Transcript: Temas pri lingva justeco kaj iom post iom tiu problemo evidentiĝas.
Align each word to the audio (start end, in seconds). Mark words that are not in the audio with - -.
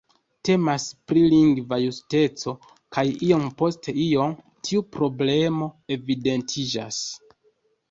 Temas 0.47 0.85
pri 1.11 1.21
lingva 1.33 1.77
justeco 1.81 2.55
kaj 2.97 3.05
iom 3.29 3.45
post 3.61 3.91
iom 4.07 4.35
tiu 4.71 4.83
problemo 4.99 5.71
evidentiĝas. 5.99 7.07